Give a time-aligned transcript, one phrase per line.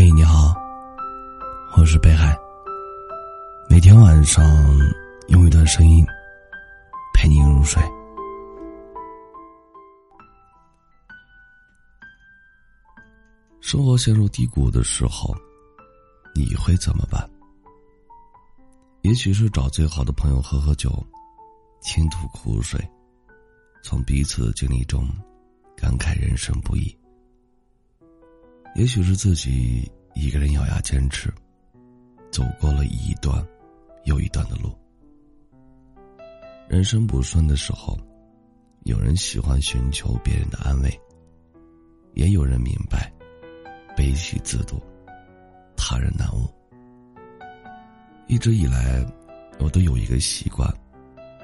[0.00, 0.54] 嘿，你好，
[1.76, 2.38] 我是北海。
[3.68, 4.44] 每天晚上
[5.26, 6.06] 用一段声音
[7.12, 7.82] 陪你入睡。
[13.60, 15.34] 生活陷入低谷的时候，
[16.32, 17.28] 你会怎么办？
[19.02, 21.04] 也许是找最好的朋友喝喝酒，
[21.80, 22.80] 倾吐苦水，
[23.82, 25.08] 从彼此的经历中
[25.76, 26.96] 感慨人生不易。
[28.78, 31.34] 也许是自己一个人咬牙坚持，
[32.30, 33.44] 走过了一段
[34.04, 34.72] 又一段的路。
[36.68, 37.98] 人生不顺的时候，
[38.84, 41.00] 有人喜欢寻求别人的安慰，
[42.14, 43.12] 也有人明白，
[43.96, 44.80] 悲喜自度，
[45.76, 46.48] 他人难悟。
[48.28, 49.04] 一直以来，
[49.58, 50.72] 我都有一个习惯，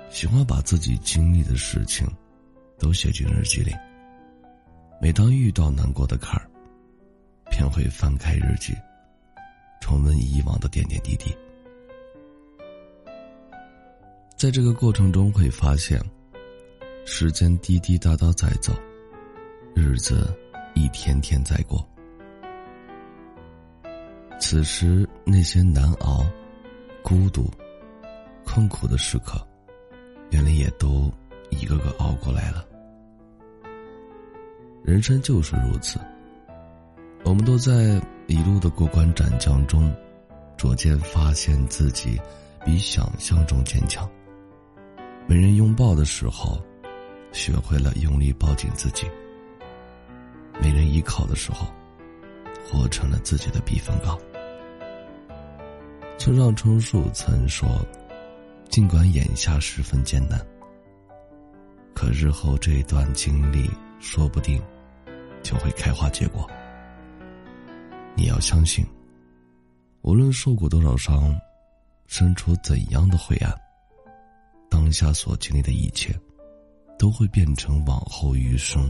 [0.08, 2.06] 喜欢把自己经历的事情
[2.78, 3.72] 都写进日记里。
[5.02, 6.48] 每当遇到难过的坎儿，
[7.56, 8.74] 便会翻开日记，
[9.80, 11.32] 重温以往的点点滴滴。
[14.36, 16.02] 在这个过程中，会发现，
[17.04, 18.72] 时间滴滴答答在走，
[19.72, 20.36] 日子
[20.74, 21.88] 一天天在过。
[24.40, 26.26] 此时那些难熬、
[27.04, 27.48] 孤独、
[28.44, 29.40] 困苦的时刻，
[30.30, 31.08] 原来也都
[31.50, 32.66] 一个个熬过来了。
[34.82, 36.00] 人生就是如此。
[37.24, 39.90] 我们都在一路的过关斩将中，
[40.58, 42.20] 逐渐发现自己
[42.64, 44.08] 比想象中坚强。
[45.26, 46.62] 没人拥抱的时候，
[47.32, 49.06] 学会了用力抱紧自己；
[50.60, 51.66] 没人依靠的时候，
[52.70, 54.18] 活成了自己的避风港。
[56.18, 57.66] 村上春树曾说
[58.68, 60.38] ：“尽管眼下十分艰难，
[61.94, 64.62] 可日后这段经历说不定
[65.42, 66.46] 就会开花结果。”
[68.16, 68.86] 你要相信，
[70.02, 71.36] 无论受过多少伤，
[72.06, 73.52] 身处怎样的灰暗，
[74.70, 76.14] 当下所经历的一切，
[76.98, 78.88] 都会变成往后余生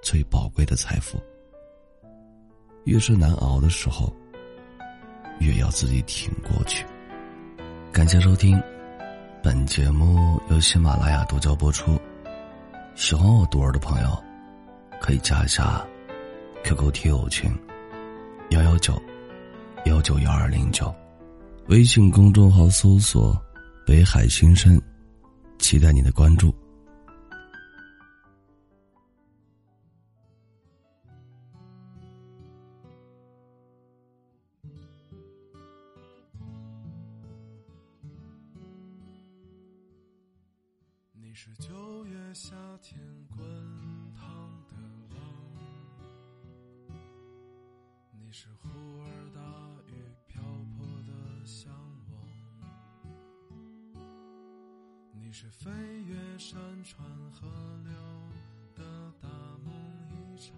[0.00, 1.20] 最宝贵的财富。
[2.84, 4.14] 越是难熬的时候，
[5.40, 6.86] 越要自己挺过去。
[7.92, 8.62] 感谢收听，
[9.42, 12.00] 本节目由喜马拉雅独家播出。
[12.94, 14.24] 喜欢我独儿的朋友，
[15.00, 15.84] 可以加一下
[16.62, 17.50] QQ 听友群。
[18.52, 19.02] 幺幺九
[19.86, 20.94] 幺九幺二零九，
[21.68, 23.34] 微信公众号搜索
[23.86, 24.78] “北海新生”，
[25.58, 26.54] 期待你的关注。
[41.14, 43.00] 你是九月夏天
[43.34, 43.46] 滚
[48.32, 48.68] 你是忽
[49.02, 49.42] 而大
[49.88, 49.92] 雨
[50.26, 50.42] 瓢
[50.74, 51.70] 泼的向
[52.10, 52.16] 往，
[55.12, 55.70] 你是飞
[56.06, 57.46] 越山川河
[57.84, 57.92] 流
[58.74, 59.28] 的大
[59.62, 59.70] 梦
[60.08, 60.56] 一场，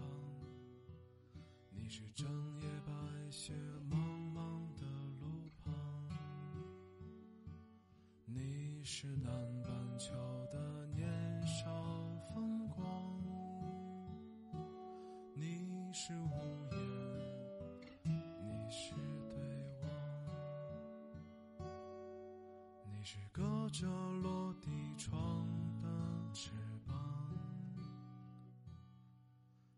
[1.71, 2.25] 你是整
[2.61, 2.93] 夜白
[3.29, 3.53] 雪
[3.91, 3.97] 茫
[4.33, 4.87] 茫的
[5.19, 5.75] 路旁，
[8.25, 9.33] 你是南
[9.65, 10.15] 半球
[10.53, 11.65] 的年少
[12.33, 13.21] 风光，
[15.35, 16.64] 你是无
[23.05, 23.87] 你是隔着
[24.23, 25.47] 落地窗
[25.83, 25.87] 的
[26.33, 26.53] 翅
[26.87, 26.97] 膀，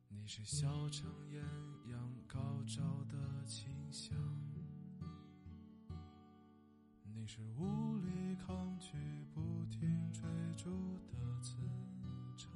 [0.07, 1.43] 你是小城艳
[1.91, 1.99] 阳
[2.29, 4.17] 高照的清香，
[7.03, 8.93] 你是无力抗拒
[9.35, 9.41] 不
[9.73, 10.23] 停追
[10.57, 10.71] 逐
[11.09, 11.57] 的磁
[12.37, 12.53] 场，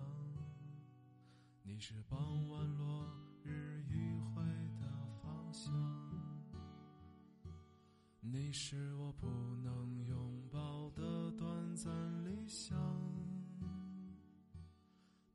[1.64, 3.08] 你是傍晚落
[3.42, 4.44] 日余晖
[4.78, 4.86] 的
[5.20, 5.72] 方向，
[8.20, 9.26] 你是我不
[9.64, 9.79] 能。
[12.50, 12.76] 想，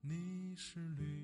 [0.02, 1.15] 你是绿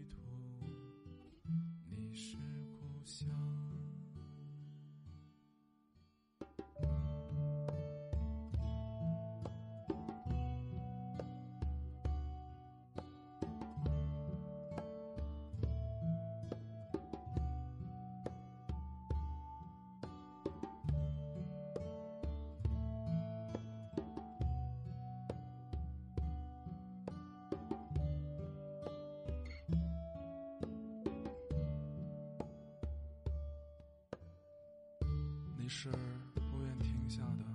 [35.62, 35.90] 你是
[36.34, 37.46] 不愿停下的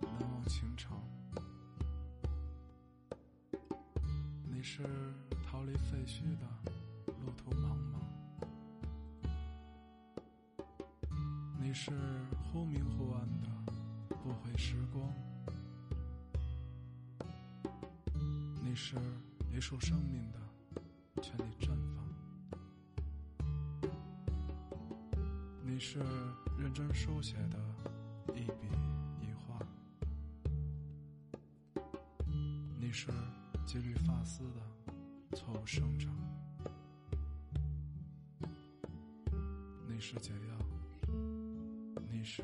[0.00, 1.00] 难忘情长，
[4.50, 4.82] 你是
[5.46, 6.46] 逃离废墟的
[7.06, 8.00] 路途茫茫，
[11.60, 11.92] 你是
[12.52, 13.48] 忽明忽暗的
[14.08, 15.08] 不悔时光，
[18.64, 18.96] 你是
[19.56, 20.40] 一束生命的
[21.22, 22.04] 全力绽放，
[25.62, 26.00] 你是
[26.56, 27.58] 认真书写的
[28.34, 28.68] 一笔
[29.20, 29.58] 一画，
[32.78, 33.08] 你是
[33.66, 36.12] 几缕发丝的错误生长，
[39.86, 40.54] 你是解药。
[42.10, 42.42] 你是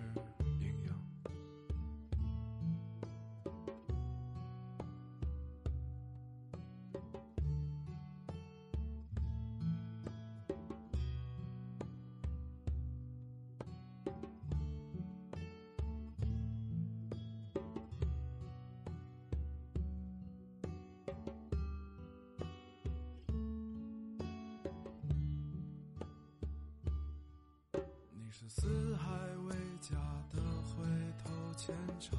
[28.41, 29.07] 是四海
[29.49, 29.99] 为家
[30.33, 30.83] 的回
[31.23, 32.19] 头牵肠，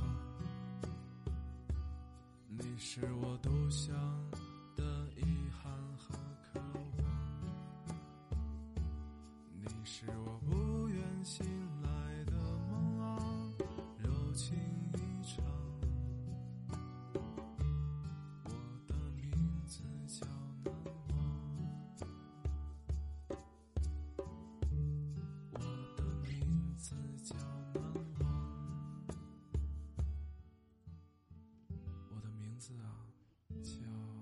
[2.48, 3.96] 你是我独享
[4.76, 4.84] 的
[5.16, 6.14] 遗憾和
[6.54, 6.60] 渴
[7.00, 7.96] 望，
[9.64, 11.44] 你是我不愿醒
[11.82, 12.34] 来的
[12.70, 13.52] 梦啊，
[13.98, 14.56] 柔情
[14.94, 15.51] 一场。
[32.62, 33.10] 字啊，
[33.64, 34.21] 叫。